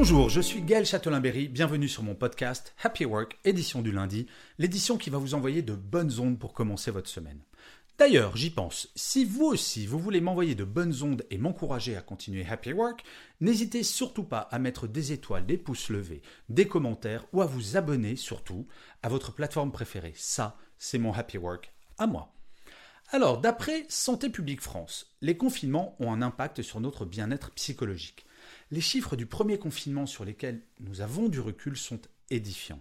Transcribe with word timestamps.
Bonjour, 0.00 0.28
je 0.30 0.40
suis 0.40 0.62
Gaël 0.62 0.86
Châtelain-Berry, 0.86 1.48
bienvenue 1.48 1.88
sur 1.88 2.04
mon 2.04 2.14
podcast 2.14 2.72
Happy 2.84 3.04
Work, 3.04 3.36
édition 3.44 3.82
du 3.82 3.90
lundi, 3.90 4.28
l'édition 4.56 4.96
qui 4.96 5.10
va 5.10 5.18
vous 5.18 5.34
envoyer 5.34 5.60
de 5.60 5.74
bonnes 5.74 6.20
ondes 6.20 6.38
pour 6.38 6.52
commencer 6.52 6.92
votre 6.92 7.10
semaine. 7.10 7.40
D'ailleurs, 7.98 8.36
j'y 8.36 8.50
pense, 8.50 8.92
si 8.94 9.24
vous 9.24 9.46
aussi 9.46 9.86
vous 9.86 9.98
voulez 9.98 10.20
m'envoyer 10.20 10.54
de 10.54 10.62
bonnes 10.62 10.94
ondes 11.02 11.26
et 11.30 11.36
m'encourager 11.36 11.96
à 11.96 12.00
continuer 12.00 12.46
Happy 12.48 12.72
Work, 12.72 13.02
n'hésitez 13.40 13.82
surtout 13.82 14.22
pas 14.22 14.46
à 14.52 14.60
mettre 14.60 14.86
des 14.86 15.10
étoiles, 15.10 15.46
des 15.46 15.58
pouces 15.58 15.88
levés, 15.88 16.22
des 16.48 16.68
commentaires 16.68 17.26
ou 17.32 17.42
à 17.42 17.46
vous 17.46 17.76
abonner 17.76 18.14
surtout 18.14 18.68
à 19.02 19.08
votre 19.08 19.32
plateforme 19.32 19.72
préférée. 19.72 20.14
Ça, 20.14 20.56
c'est 20.78 20.98
mon 20.98 21.12
Happy 21.12 21.38
Work 21.38 21.72
à 21.98 22.06
moi. 22.06 22.32
Alors, 23.10 23.40
d'après 23.40 23.84
Santé 23.88 24.30
publique 24.30 24.60
France, 24.60 25.16
les 25.22 25.36
confinements 25.36 25.96
ont 25.98 26.12
un 26.12 26.22
impact 26.22 26.62
sur 26.62 26.78
notre 26.78 27.04
bien-être 27.04 27.50
psychologique. 27.50 28.27
Les 28.70 28.80
chiffres 28.80 29.16
du 29.16 29.26
premier 29.26 29.58
confinement 29.58 30.06
sur 30.06 30.24
lesquels 30.24 30.62
nous 30.80 31.00
avons 31.00 31.28
du 31.28 31.40
recul 31.40 31.76
sont 31.76 32.00
édifiants. 32.30 32.80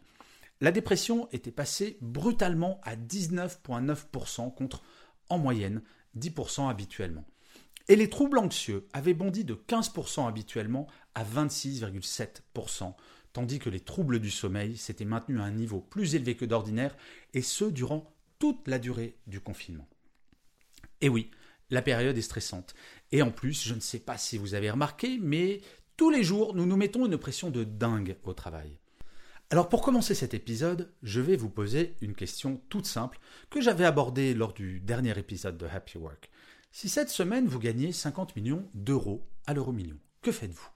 La 0.60 0.72
dépression 0.72 1.30
était 1.32 1.52
passée 1.52 1.98
brutalement 2.02 2.82
à 2.84 2.96
19,9% 2.96 4.54
contre, 4.54 4.84
en 5.30 5.38
moyenne, 5.38 5.82
10% 6.18 6.70
habituellement. 6.70 7.26
Et 7.88 7.96
les 7.96 8.10
troubles 8.10 8.40
anxieux 8.40 8.88
avaient 8.92 9.14
bondi 9.14 9.46
de 9.46 9.54
15% 9.54 10.28
habituellement 10.28 10.88
à 11.16 11.24
26,7%, 11.24 12.96
tandis 13.32 13.60
que 13.60 13.70
les 13.70 13.80
troubles 13.80 14.20
du 14.20 14.32
sommeil 14.32 14.76
s'étaient 14.76 15.06
maintenus 15.06 15.40
à 15.40 15.44
un 15.44 15.52
niveau 15.52 15.80
plus 15.80 16.16
élevé 16.16 16.36
que 16.36 16.44
d'ordinaire, 16.44 16.98
et 17.34 17.42
ce 17.42 17.66
durant 17.66 18.14
toute 18.40 18.68
la 18.68 18.80
durée 18.80 19.16
du 19.26 19.40
confinement. 19.40 19.88
Et 21.00 21.08
oui, 21.08 21.32
la 21.70 21.82
période 21.82 22.18
est 22.18 22.22
stressante. 22.22 22.76
Et 23.12 23.22
en 23.22 23.32
plus, 23.32 23.64
je 23.64 23.74
ne 23.74 23.80
sais 23.80 24.00
pas 24.00 24.18
si 24.18 24.38
vous 24.38 24.54
avez 24.54 24.72
remarqué, 24.72 25.18
mais 25.22 25.62
tous 25.96 26.10
les 26.10 26.24
jours, 26.24 26.54
nous 26.56 26.66
nous 26.66 26.78
mettons 26.78 27.06
une 27.06 27.18
pression 27.18 27.50
de 27.50 27.64
dingue 27.64 28.18
au 28.24 28.34
travail. 28.34 28.78
Alors 29.50 29.70
pour 29.70 29.82
commencer 29.82 30.14
cet 30.14 30.34
épisode, 30.34 30.92
je 31.04 31.22
vais 31.22 31.38
vous 31.38 31.50
poser 31.50 31.96
une 32.02 32.16
question 32.16 32.62
toute 32.68 32.86
simple 32.86 33.18
que 33.50 33.62
j'avais 33.62 33.86
abordée 33.86 34.34
lors 34.34 34.54
du 34.54 34.82
dernier 34.82 35.18
épisode 35.18 35.58
de 35.58 35.66
Happy 35.66 35.98
Work. 35.98 36.30
Si 36.72 36.90
cette 36.90 37.10
semaine 37.10 37.48
vous 37.48 37.60
gagnez 37.60 37.94
50 37.94 38.36
millions 38.36 38.70
d'euros 38.74 39.26
à 39.46 39.54
l'euro 39.54 39.72
million, 39.72 39.98
que 40.22 40.34
faites-vous? 40.34 40.70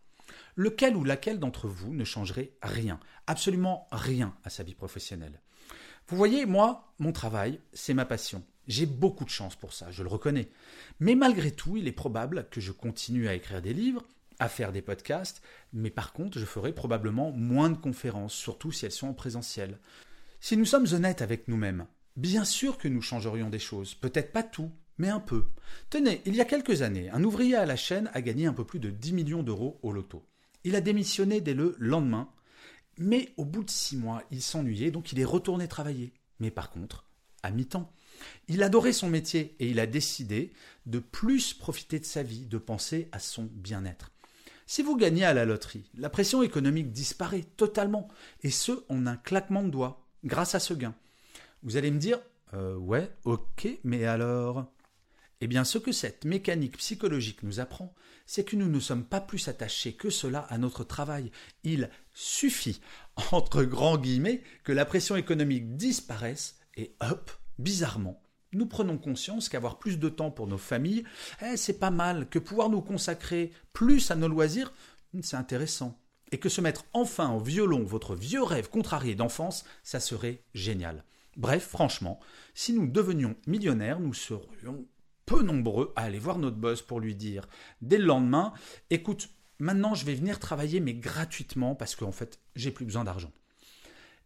Lequel 0.55 0.95
ou 0.95 1.03
laquelle 1.03 1.39
d'entre 1.39 1.67
vous 1.67 1.93
ne 1.93 2.05
changerait 2.05 2.53
rien, 2.61 2.99
absolument 3.27 3.87
rien 3.91 4.33
à 4.45 4.49
sa 4.49 4.63
vie 4.63 4.73
professionnelle? 4.73 5.41
Vous 6.07 6.15
voyez, 6.15 6.45
moi, 6.45 6.93
mon 6.97 7.11
travail, 7.11 7.59
c'est 7.73 7.93
ma 7.93 8.05
passion. 8.05 8.43
J'ai 8.67 8.85
beaucoup 8.85 9.25
de 9.25 9.29
chance 9.29 9.55
pour 9.55 9.73
ça, 9.73 9.91
je 9.91 10.03
le 10.03 10.09
reconnais. 10.09 10.49
Mais 10.99 11.15
malgré 11.15 11.51
tout, 11.51 11.77
il 11.77 11.87
est 11.87 11.91
probable 11.91 12.47
que 12.51 12.61
je 12.61 12.71
continue 12.71 13.27
à 13.27 13.33
écrire 13.33 13.61
des 13.61 13.73
livres, 13.73 14.03
à 14.39 14.49
faire 14.49 14.71
des 14.71 14.81
podcasts, 14.81 15.41
mais 15.73 15.89
par 15.89 16.13
contre, 16.13 16.39
je 16.39 16.45
ferai 16.45 16.73
probablement 16.73 17.31
moins 17.31 17.69
de 17.69 17.77
conférences, 17.77 18.33
surtout 18.33 18.71
si 18.71 18.85
elles 18.85 18.91
sont 18.91 19.07
en 19.07 19.13
présentiel. 19.13 19.79
Si 20.39 20.57
nous 20.57 20.65
sommes 20.65 20.87
honnêtes 20.93 21.21
avec 21.21 21.47
nous-mêmes, 21.47 21.85
bien 22.15 22.43
sûr 22.43 22.77
que 22.77 22.87
nous 22.87 23.01
changerions 23.01 23.49
des 23.49 23.59
choses, 23.59 23.93
peut-être 23.93 24.31
pas 24.31 24.43
tout, 24.43 24.71
mais 24.97 25.09
un 25.09 25.19
peu. 25.19 25.45
Tenez, 25.89 26.21
il 26.25 26.35
y 26.35 26.41
a 26.41 26.45
quelques 26.45 26.81
années, 26.81 27.09
un 27.09 27.23
ouvrier 27.23 27.55
à 27.55 27.65
la 27.65 27.75
chaîne 27.75 28.09
a 28.13 28.21
gagné 28.21 28.45
un 28.45 28.53
peu 28.53 28.65
plus 28.65 28.79
de 28.79 28.89
10 28.89 29.13
millions 29.13 29.43
d'euros 29.43 29.79
au 29.83 29.91
loto. 29.91 30.25
Il 30.63 30.75
a 30.75 30.81
démissionné 30.81 31.41
dès 31.41 31.53
le 31.53 31.75
lendemain, 31.79 32.29
mais 32.97 33.33
au 33.37 33.45
bout 33.45 33.63
de 33.63 33.69
six 33.69 33.97
mois, 33.97 34.23
il 34.31 34.41
s'ennuyait, 34.41 34.91
donc 34.91 35.11
il 35.11 35.19
est 35.19 35.25
retourné 35.25 35.67
travailler. 35.67 36.13
Mais 36.39 36.51
par 36.51 36.69
contre, 36.69 37.05
à 37.43 37.51
mi-temps. 37.51 37.91
Il 38.47 38.63
adorait 38.63 38.93
son 38.93 39.09
métier 39.09 39.55
et 39.59 39.69
il 39.69 39.79
a 39.79 39.87
décidé 39.87 40.53
de 40.85 40.99
plus 40.99 41.53
profiter 41.53 41.99
de 41.99 42.05
sa 42.05 42.23
vie, 42.23 42.45
de 42.45 42.57
penser 42.57 43.09
à 43.11 43.19
son 43.19 43.49
bien-être. 43.51 44.11
Si 44.67 44.83
vous 44.83 44.95
gagnez 44.95 45.25
à 45.25 45.33
la 45.33 45.45
loterie, 45.45 45.89
la 45.97 46.09
pression 46.09 46.43
économique 46.43 46.91
disparaît 46.91 47.45
totalement, 47.57 48.07
et 48.41 48.51
ce 48.51 48.83
en 48.89 49.05
un 49.05 49.17
claquement 49.17 49.63
de 49.63 49.69
doigts, 49.69 50.07
grâce 50.23 50.55
à 50.55 50.59
ce 50.59 50.73
gain. 50.73 50.95
Vous 51.63 51.77
allez 51.77 51.91
me 51.91 51.99
dire, 51.99 52.19
euh, 52.53 52.75
ouais, 52.77 53.11
ok, 53.25 53.67
mais 53.83 54.05
alors? 54.05 54.71
Eh 55.41 55.47
bien, 55.47 55.63
ce 55.63 55.77
que 55.77 55.91
cette 55.91 56.23
mécanique 56.23 56.77
psychologique 56.77 57.43
nous 57.43 57.59
apprend, 57.59 57.93
c'est 58.25 58.45
que 58.45 58.55
nous 58.55 58.69
ne 58.69 58.79
sommes 58.79 59.03
pas 59.03 59.19
plus 59.19 59.47
attachés 59.47 59.93
que 59.93 60.09
cela 60.09 60.39
à 60.39 60.57
notre 60.57 60.83
travail. 60.83 61.31
Il 61.63 61.89
suffit, 62.13 62.79
entre 63.31 63.63
grands 63.63 63.97
guillemets, 63.97 64.41
que 64.63 64.71
la 64.71 64.85
pression 64.85 65.15
économique 65.17 65.75
disparaisse, 65.75 66.60
et 66.81 66.95
hop, 66.99 67.31
bizarrement, 67.59 68.23
nous 68.53 68.65
prenons 68.65 68.97
conscience 68.97 69.49
qu'avoir 69.49 69.77
plus 69.77 69.99
de 69.99 70.09
temps 70.09 70.31
pour 70.31 70.47
nos 70.47 70.57
familles, 70.57 71.03
eh, 71.43 71.55
c'est 71.57 71.77
pas 71.77 71.91
mal, 71.91 72.27
que 72.27 72.39
pouvoir 72.39 72.69
nous 72.69 72.81
consacrer 72.81 73.51
plus 73.71 74.09
à 74.09 74.15
nos 74.15 74.27
loisirs, 74.27 74.73
hmm, 75.13 75.21
c'est 75.21 75.37
intéressant. 75.37 75.99
Et 76.31 76.39
que 76.39 76.49
se 76.49 76.59
mettre 76.59 76.85
enfin 76.93 77.31
au 77.33 77.39
violon 77.39 77.83
votre 77.83 78.15
vieux 78.15 78.41
rêve 78.41 78.69
contrarié 78.69 79.13
d'enfance, 79.13 79.63
ça 79.83 79.99
serait 79.99 80.43
génial. 80.55 81.05
Bref, 81.37 81.67
franchement, 81.67 82.19
si 82.55 82.73
nous 82.73 82.87
devenions 82.87 83.35
millionnaires, 83.45 83.99
nous 83.99 84.13
serions 84.13 84.87
peu 85.25 85.43
nombreux 85.43 85.93
à 85.95 86.03
aller 86.03 86.19
voir 86.19 86.39
notre 86.39 86.57
boss 86.57 86.81
pour 86.81 86.99
lui 86.99 87.15
dire 87.15 87.47
dès 87.81 87.99
le 87.99 88.05
lendemain, 88.05 88.53
écoute, 88.89 89.29
maintenant 89.59 89.93
je 89.93 90.05
vais 90.05 90.15
venir 90.15 90.39
travailler 90.39 90.79
mais 90.79 90.95
gratuitement 90.95 91.75
parce 91.75 91.95
qu'en 91.95 92.11
fait, 92.11 92.39
j'ai 92.55 92.71
plus 92.71 92.85
besoin 92.85 93.03
d'argent. 93.03 93.31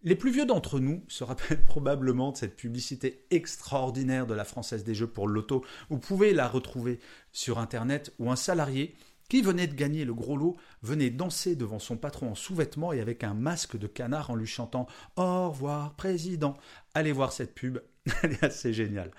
Les 0.05 0.15
plus 0.15 0.29
vieux 0.29 0.45
d'entre 0.45 0.79
nous 0.79 1.03
se 1.07 1.23
rappellent 1.23 1.63
probablement 1.65 2.31
de 2.31 2.37
cette 2.37 2.55
publicité 2.55 3.25
extraordinaire 3.31 4.27
de 4.27 4.35
la 4.35 4.45
Française 4.45 4.83
des 4.83 4.93
Jeux 4.93 5.07
pour 5.07 5.27
l'auto. 5.27 5.65
Vous 5.89 5.97
pouvez 5.97 6.31
la 6.31 6.47
retrouver 6.47 6.99
sur 7.31 7.57
Internet 7.57 8.13
où 8.19 8.31
un 8.31 8.35
salarié 8.35 8.95
qui 9.29 9.41
venait 9.41 9.65
de 9.65 9.73
gagner 9.73 10.05
le 10.05 10.13
gros 10.13 10.37
lot 10.37 10.57
venait 10.83 11.09
danser 11.09 11.55
devant 11.55 11.79
son 11.79 11.97
patron 11.97 12.29
en 12.29 12.35
sous-vêtements 12.35 12.93
et 12.93 13.01
avec 13.01 13.23
un 13.23 13.33
masque 13.33 13.77
de 13.77 13.87
canard 13.87 14.29
en 14.29 14.35
lui 14.35 14.45
chantant 14.45 14.85
Au 15.15 15.49
revoir, 15.49 15.95
président. 15.95 16.55
Allez 16.93 17.11
voir 17.11 17.31
cette 17.31 17.55
pub, 17.55 17.79
elle 18.21 18.33
est 18.33 18.43
assez 18.43 18.73
géniale. 18.73 19.09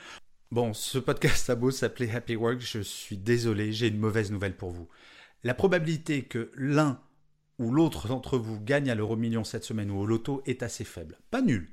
Bon, 0.52 0.72
ce 0.72 0.98
podcast 0.98 1.50
a 1.50 1.56
beau 1.56 1.72
s'appeler 1.72 2.08
Happy 2.12 2.36
Work, 2.36 2.60
je 2.60 2.78
suis 2.78 3.16
désolé, 3.16 3.72
j'ai 3.72 3.88
une 3.88 3.98
mauvaise 3.98 4.30
nouvelle 4.30 4.56
pour 4.56 4.70
vous. 4.70 4.88
La 5.42 5.54
probabilité 5.54 6.22
que 6.22 6.52
l'un 6.54 7.00
ou 7.58 7.70
l'autre 7.70 8.08
d'entre 8.08 8.38
vous 8.38 8.60
gagne 8.60 8.90
à 8.90 8.94
l'euro 8.94 9.16
million 9.16 9.44
cette 9.44 9.64
semaine 9.64 9.90
ou 9.90 9.98
au 9.98 10.06
loto 10.06 10.42
est 10.46 10.62
assez 10.62 10.84
faible. 10.84 11.18
Pas 11.30 11.42
nul, 11.42 11.70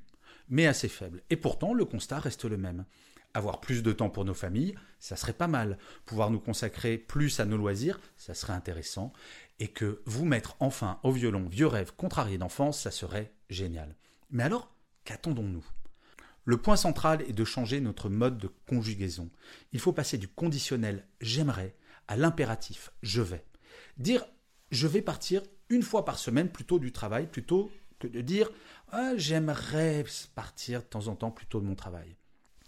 mais 0.49 0.67
assez 0.67 0.87
faible. 0.87 1.21
Et 1.29 1.35
pourtant, 1.35 1.73
le 1.73 1.85
constat 1.85 2.19
reste 2.19 2.45
le 2.45 2.57
même. 2.57 2.85
Avoir 3.33 3.59
plus 3.59 3.81
de 3.81 3.91
temps 3.91 4.09
pour 4.09 4.25
nos 4.25 4.35
familles, 4.35 4.75
ça 4.99 5.15
serait 5.15 5.33
pas 5.33 5.47
mal. 5.47 5.77
Pouvoir 6.05 6.29
nous 6.29 6.39
consacrer 6.39 6.97
plus 6.97 7.39
à 7.39 7.45
nos 7.45 7.57
loisirs, 7.57 7.99
ça 8.15 8.33
serait 8.33 8.53
intéressant. 8.53 9.11
Et 9.59 9.69
que 9.69 10.01
vous 10.05 10.25
mettre 10.25 10.55
enfin 10.59 10.99
au 11.03 11.11
violon 11.11 11.47
vieux 11.47 11.67
rêve 11.67 11.93
contrarié 11.95 12.37
d'enfance, 12.37 12.79
ça 12.79 12.91
serait 12.91 13.33
génial. 13.49 13.95
Mais 14.29 14.43
alors, 14.43 14.75
qu'attendons-nous 15.03 15.65
le 16.45 16.57
point 16.57 16.75
central 16.75 17.21
est 17.21 17.33
de 17.33 17.45
changer 17.45 17.79
notre 17.79 18.09
mode 18.09 18.37
de 18.37 18.49
conjugaison. 18.67 19.29
Il 19.71 19.79
faut 19.79 19.93
passer 19.93 20.17
du 20.17 20.27
conditionnel 20.27 21.07
j'aimerais 21.21 21.73
à 22.09 22.17
l'impératif 22.17 22.91
je 23.01 23.21
vais. 23.21 23.45
Dire 23.97 24.25
je 24.73 24.87
vais 24.87 25.01
partir 25.01 25.41
une 25.69 25.83
fois 25.83 26.05
par 26.05 26.17
semaine 26.17 26.49
plutôt 26.49 26.79
du 26.79 26.91
travail, 26.91 27.27
plutôt 27.27 27.71
que 27.99 28.07
de 28.07 28.21
dire 28.21 28.49
ah, 28.91 29.13
j'aimerais 29.15 30.03
partir 30.35 30.81
de 30.81 30.85
temps 30.85 31.07
en 31.07 31.15
temps 31.15 31.31
plutôt 31.31 31.59
de 31.59 31.65
mon 31.65 31.75
travail. 31.75 32.15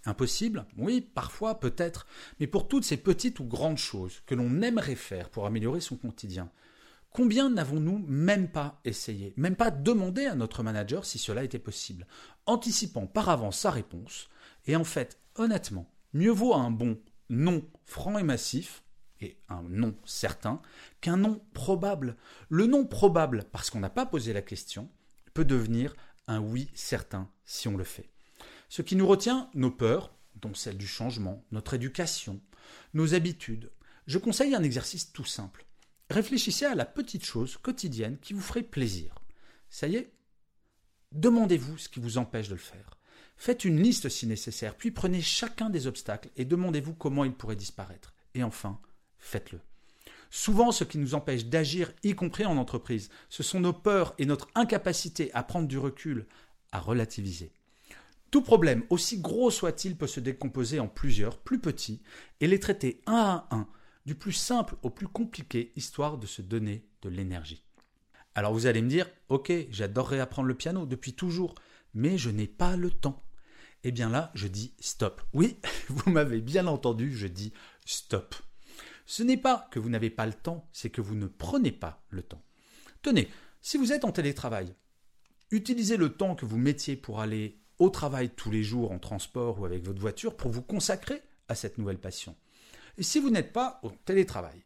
Impossible 0.05 0.65
Oui, 0.77 1.01
parfois, 1.01 1.59
peut-être, 1.59 2.05
mais 2.39 2.47
pour 2.47 2.67
toutes 2.67 2.85
ces 2.85 2.97
petites 2.97 3.39
ou 3.39 3.45
grandes 3.45 3.79
choses 3.79 4.21
que 4.27 4.35
l'on 4.35 4.61
aimerait 4.61 4.95
faire 4.95 5.29
pour 5.29 5.47
améliorer 5.47 5.81
son 5.81 5.95
quotidien, 5.97 6.51
combien 7.09 7.49
n'avons-nous 7.49 8.05
même 8.07 8.49
pas 8.49 8.79
essayé, 8.85 9.33
même 9.35 9.55
pas 9.55 9.71
demandé 9.71 10.25
à 10.25 10.35
notre 10.35 10.61
manager 10.61 11.05
si 11.05 11.17
cela 11.17 11.43
était 11.43 11.59
possible, 11.59 12.05
anticipant 12.45 13.07
par 13.07 13.29
avance 13.29 13.59
sa 13.59 13.71
réponse, 13.71 14.29
et 14.67 14.75
en 14.75 14.83
fait, 14.83 15.19
honnêtement, 15.35 15.89
mieux 16.13 16.31
vaut 16.31 16.53
un 16.53 16.69
bon 16.69 16.99
non 17.29 17.63
franc 17.85 18.19
et 18.19 18.23
massif 18.23 18.83
un 19.49 19.63
non 19.63 19.95
certain 20.05 20.61
qu'un 21.01 21.17
non 21.17 21.41
probable. 21.53 22.17
Le 22.49 22.65
non 22.65 22.85
probable, 22.85 23.45
parce 23.51 23.69
qu'on 23.69 23.79
n'a 23.79 23.89
pas 23.89 24.05
posé 24.05 24.33
la 24.33 24.41
question, 24.41 24.89
peut 25.33 25.45
devenir 25.45 25.95
un 26.27 26.39
oui 26.39 26.69
certain 26.73 27.29
si 27.45 27.67
on 27.67 27.77
le 27.77 27.83
fait. 27.83 28.09
Ce 28.69 28.81
qui 28.81 28.95
nous 28.95 29.07
retient, 29.07 29.49
nos 29.53 29.71
peurs, 29.71 30.11
dont 30.41 30.53
celle 30.53 30.77
du 30.77 30.87
changement, 30.87 31.43
notre 31.51 31.75
éducation, 31.75 32.41
nos 32.93 33.13
habitudes. 33.13 33.71
Je 34.07 34.17
conseille 34.17 34.55
un 34.55 34.63
exercice 34.63 35.11
tout 35.11 35.25
simple. 35.25 35.65
Réfléchissez 36.09 36.65
à 36.65 36.75
la 36.75 36.85
petite 36.85 37.25
chose 37.25 37.57
quotidienne 37.57 38.17
qui 38.19 38.33
vous 38.33 38.41
ferait 38.41 38.63
plaisir. 38.63 39.15
Ça 39.69 39.87
y 39.87 39.95
est 39.95 40.11
Demandez-vous 41.11 41.77
ce 41.77 41.89
qui 41.89 41.99
vous 41.99 42.17
empêche 42.17 42.49
de 42.49 42.55
le 42.55 42.59
faire. 42.59 42.99
Faites 43.37 43.65
une 43.65 43.81
liste 43.81 44.09
si 44.09 44.27
nécessaire, 44.27 44.75
puis 44.75 44.91
prenez 44.91 45.21
chacun 45.21 45.69
des 45.69 45.87
obstacles 45.87 46.29
et 46.35 46.45
demandez-vous 46.45 46.93
comment 46.93 47.25
ils 47.25 47.33
pourraient 47.33 47.55
disparaître. 47.55 48.13
Et 48.33 48.43
enfin, 48.43 48.79
faites-le. 49.25 49.59
Souvent, 50.29 50.71
ce 50.71 50.83
qui 50.83 50.97
nous 50.97 51.15
empêche 51.15 51.45
d'agir, 51.45 51.91
y 52.03 52.13
compris 52.13 52.45
en 52.45 52.57
entreprise, 52.57 53.09
ce 53.29 53.43
sont 53.43 53.59
nos 53.59 53.73
peurs 53.73 54.13
et 54.17 54.25
notre 54.25 54.49
incapacité 54.55 55.31
à 55.33 55.43
prendre 55.43 55.67
du 55.67 55.77
recul, 55.77 56.25
à 56.71 56.79
relativiser. 56.79 57.51
Tout 58.31 58.41
problème, 58.41 58.83
aussi 58.89 59.19
gros 59.19 59.49
soit-il, 59.49 59.95
peut 59.97 60.07
se 60.07 60.19
décomposer 60.19 60.79
en 60.79 60.87
plusieurs, 60.87 61.37
plus 61.37 61.59
petits, 61.59 62.01
et 62.41 62.47
les 62.47 62.59
traiter 62.59 63.01
un 63.05 63.45
à 63.49 63.55
un, 63.55 63.67
du 64.05 64.15
plus 64.15 64.33
simple 64.33 64.75
au 64.83 64.89
plus 64.89 65.07
compliqué, 65.07 65.71
histoire 65.75 66.17
de 66.17 66.27
se 66.27 66.41
donner 66.41 66.85
de 67.01 67.09
l'énergie. 67.09 67.63
Alors 68.35 68.53
vous 68.53 68.65
allez 68.65 68.81
me 68.81 68.89
dire, 68.89 69.09
ok, 69.29 69.51
j'adorerais 69.69 70.19
apprendre 70.19 70.49
le 70.49 70.55
piano 70.55 70.85
depuis 70.85 71.13
toujours, 71.13 71.55
mais 71.93 72.17
je 72.17 72.29
n'ai 72.29 72.47
pas 72.47 72.75
le 72.75 72.91
temps. 72.91 73.23
Eh 73.83 73.91
bien 73.91 74.09
là, 74.09 74.31
je 74.35 74.47
dis 74.47 74.73
stop. 74.79 75.21
Oui, 75.33 75.57
vous 75.89 76.11
m'avez 76.11 76.41
bien 76.41 76.67
entendu, 76.67 77.15
je 77.15 77.27
dis 77.27 77.53
stop. 77.85 78.35
Ce 79.05 79.23
n'est 79.23 79.37
pas 79.37 79.67
que 79.71 79.79
vous 79.79 79.89
n'avez 79.89 80.09
pas 80.09 80.25
le 80.25 80.33
temps, 80.33 80.67
c'est 80.71 80.89
que 80.89 81.01
vous 81.01 81.15
ne 81.15 81.27
prenez 81.27 81.71
pas 81.71 82.03
le 82.09 82.23
temps. 82.23 82.41
Tenez, 83.01 83.29
si 83.61 83.77
vous 83.77 83.91
êtes 83.91 84.05
en 84.05 84.11
télétravail, 84.11 84.73
utilisez 85.51 85.97
le 85.97 86.09
temps 86.09 86.35
que 86.35 86.45
vous 86.45 86.57
mettiez 86.57 86.95
pour 86.95 87.19
aller 87.19 87.59
au 87.77 87.89
travail 87.89 88.29
tous 88.29 88.51
les 88.51 88.63
jours 88.63 88.91
en 88.91 88.99
transport 88.99 89.59
ou 89.59 89.65
avec 89.65 89.83
votre 89.83 89.99
voiture 89.99 90.35
pour 90.35 90.51
vous 90.51 90.61
consacrer 90.61 91.21
à 91.47 91.55
cette 91.55 91.77
nouvelle 91.77 91.99
passion. 91.99 92.35
Et 92.97 93.03
si 93.03 93.19
vous 93.19 93.29
n'êtes 93.29 93.53
pas 93.53 93.79
au 93.83 93.91
télétravail, 94.05 94.63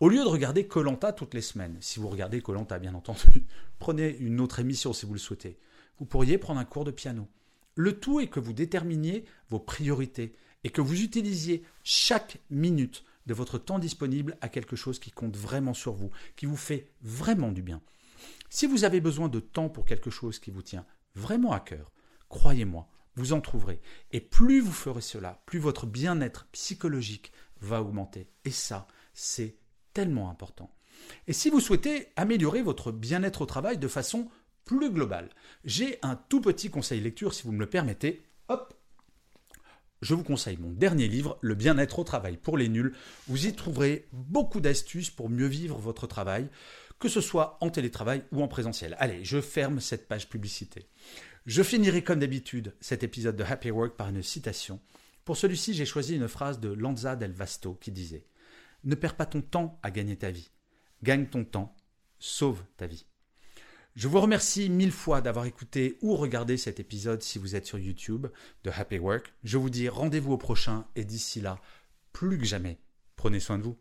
au 0.00 0.08
lieu 0.08 0.18
de 0.18 0.28
regarder 0.28 0.66
Colanta 0.66 1.12
toutes 1.12 1.34
les 1.34 1.42
semaines, 1.42 1.76
si 1.80 2.00
vous 2.00 2.08
regardez 2.08 2.40
Colanta 2.40 2.78
bien 2.78 2.94
entendu, 2.94 3.46
prenez 3.78 4.16
une 4.18 4.40
autre 4.40 4.60
émission 4.60 4.92
si 4.92 5.06
vous 5.06 5.12
le 5.12 5.18
souhaitez. 5.18 5.58
Vous 5.98 6.06
pourriez 6.06 6.38
prendre 6.38 6.60
un 6.60 6.64
cours 6.64 6.84
de 6.84 6.90
piano. 6.90 7.28
Le 7.74 7.98
tout 7.98 8.20
est 8.20 8.26
que 8.26 8.40
vous 8.40 8.52
déterminiez 8.52 9.24
vos 9.48 9.58
priorités 9.58 10.34
et 10.64 10.70
que 10.70 10.80
vous 10.80 11.02
utilisiez 11.02 11.62
chaque 11.82 12.38
minute 12.50 13.04
de 13.26 13.34
votre 13.34 13.58
temps 13.58 13.78
disponible 13.78 14.36
à 14.40 14.48
quelque 14.48 14.76
chose 14.76 14.98
qui 14.98 15.10
compte 15.10 15.36
vraiment 15.36 15.74
sur 15.74 15.92
vous, 15.92 16.10
qui 16.36 16.46
vous 16.46 16.56
fait 16.56 16.88
vraiment 17.02 17.52
du 17.52 17.62
bien. 17.62 17.80
Si 18.50 18.66
vous 18.66 18.84
avez 18.84 19.00
besoin 19.00 19.28
de 19.28 19.40
temps 19.40 19.68
pour 19.68 19.84
quelque 19.84 20.10
chose 20.10 20.38
qui 20.38 20.50
vous 20.50 20.62
tient 20.62 20.86
vraiment 21.14 21.52
à 21.52 21.60
cœur, 21.60 21.92
Croyez-moi, 22.32 22.88
vous 23.14 23.34
en 23.34 23.42
trouverez. 23.42 23.82
Et 24.10 24.20
plus 24.22 24.60
vous 24.60 24.72
ferez 24.72 25.02
cela, 25.02 25.42
plus 25.44 25.58
votre 25.58 25.86
bien-être 25.86 26.46
psychologique 26.52 27.30
va 27.60 27.82
augmenter. 27.82 28.30
Et 28.46 28.50
ça, 28.50 28.88
c'est 29.12 29.58
tellement 29.92 30.30
important. 30.30 30.74
Et 31.26 31.34
si 31.34 31.50
vous 31.50 31.60
souhaitez 31.60 32.08
améliorer 32.16 32.62
votre 32.62 32.90
bien-être 32.90 33.42
au 33.42 33.46
travail 33.46 33.76
de 33.76 33.86
façon 33.86 34.30
plus 34.64 34.90
globale, 34.90 35.28
j'ai 35.66 35.98
un 36.00 36.16
tout 36.16 36.40
petit 36.40 36.70
conseil 36.70 37.02
lecture 37.02 37.34
si 37.34 37.42
vous 37.42 37.52
me 37.52 37.60
le 37.60 37.68
permettez. 37.68 38.22
Je 40.02 40.14
vous 40.14 40.24
conseille 40.24 40.58
mon 40.58 40.72
dernier 40.72 41.06
livre, 41.06 41.38
Le 41.42 41.54
bien-être 41.54 42.00
au 42.00 42.04
travail 42.04 42.36
pour 42.36 42.58
les 42.58 42.68
nuls. 42.68 42.92
Vous 43.28 43.46
y 43.46 43.54
trouverez 43.54 44.08
beaucoup 44.12 44.60
d'astuces 44.60 45.10
pour 45.10 45.30
mieux 45.30 45.46
vivre 45.46 45.78
votre 45.78 46.08
travail, 46.08 46.48
que 46.98 47.08
ce 47.08 47.20
soit 47.20 47.56
en 47.60 47.70
télétravail 47.70 48.24
ou 48.32 48.42
en 48.42 48.48
présentiel. 48.48 48.96
Allez, 48.98 49.24
je 49.24 49.40
ferme 49.40 49.80
cette 49.80 50.08
page 50.08 50.28
publicité. 50.28 50.88
Je 51.46 51.62
finirai 51.62 52.02
comme 52.02 52.18
d'habitude 52.18 52.74
cet 52.80 53.04
épisode 53.04 53.36
de 53.36 53.44
Happy 53.44 53.70
Work 53.70 53.96
par 53.96 54.08
une 54.08 54.24
citation. 54.24 54.80
Pour 55.24 55.36
celui-ci, 55.36 55.72
j'ai 55.72 55.86
choisi 55.86 56.16
une 56.16 56.28
phrase 56.28 56.58
de 56.58 56.72
Lanza 56.72 57.14
del 57.14 57.32
Vasto 57.32 57.74
qui 57.74 57.92
disait 57.92 58.26
Ne 58.82 58.96
perds 58.96 59.16
pas 59.16 59.26
ton 59.26 59.40
temps 59.40 59.78
à 59.84 59.92
gagner 59.92 60.16
ta 60.16 60.32
vie. 60.32 60.50
Gagne 61.04 61.26
ton 61.26 61.44
temps, 61.44 61.76
sauve 62.18 62.64
ta 62.76 62.88
vie. 62.88 63.06
Je 63.94 64.08
vous 64.08 64.20
remercie 64.20 64.70
mille 64.70 64.90
fois 64.90 65.20
d'avoir 65.20 65.44
écouté 65.44 65.98
ou 66.00 66.16
regardé 66.16 66.56
cet 66.56 66.80
épisode 66.80 67.22
si 67.22 67.38
vous 67.38 67.56
êtes 67.56 67.66
sur 67.66 67.78
YouTube 67.78 68.26
de 68.64 68.70
Happy 68.70 68.98
Work. 68.98 69.34
Je 69.44 69.58
vous 69.58 69.68
dis 69.68 69.90
rendez-vous 69.90 70.32
au 70.32 70.38
prochain 70.38 70.86
et 70.96 71.04
d'ici 71.04 71.42
là, 71.42 71.58
plus 72.14 72.38
que 72.38 72.46
jamais, 72.46 72.78
prenez 73.16 73.38
soin 73.38 73.58
de 73.58 73.64
vous. 73.64 73.76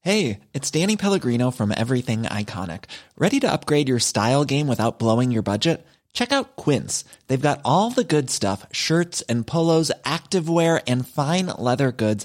Hey, 0.00 0.40
it's 0.52 0.70
Danny 0.70 0.96
Pellegrino 0.96 1.52
from 1.52 1.72
Everything 1.72 2.24
Iconic. 2.24 2.86
Ready 3.16 3.38
to 3.40 3.50
upgrade 3.50 3.88
your 3.88 4.00
style 4.00 4.44
game 4.44 4.66
without 4.66 4.98
blowing 4.98 5.30
your 5.30 5.42
budget? 5.42 5.86
Check 6.12 6.30
out 6.30 6.56
Quince. 6.56 7.04
They've 7.26 7.40
got 7.40 7.60
all 7.64 7.90
the 7.90 8.04
good 8.04 8.30
stuff 8.30 8.66
shirts 8.70 9.22
and 9.28 9.46
polos, 9.46 9.90
activewear, 10.04 10.82
and 10.86 11.06
fine 11.06 11.46
leather 11.58 11.90
goods, 11.90 12.24